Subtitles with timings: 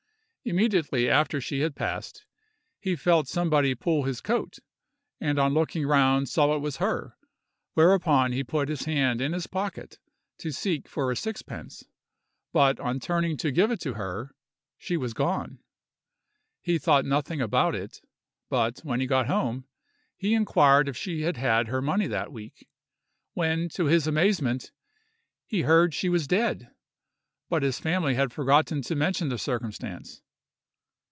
[0.43, 2.25] Immediately after she had passed,
[2.79, 4.57] he felt somebody pull his coat,
[5.19, 7.15] and on looking round saw it was her,
[7.75, 9.99] whereupon he put his hand in his pocket
[10.39, 11.85] to seek for a sixpence,
[12.51, 14.33] but on turning to give it to her
[14.79, 15.59] she was gone.
[16.59, 18.01] He thought nothing about it;
[18.49, 19.67] but when he got home,
[20.17, 24.71] he inquired if she had had her money that week,—when, to his amazement,
[25.45, 26.73] he heard she was dead,
[27.47, 30.23] but his family had forgotten to mention the circumstance.